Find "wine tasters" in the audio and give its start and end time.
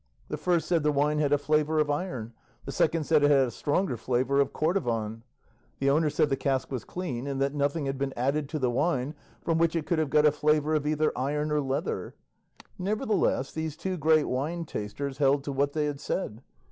14.27-15.19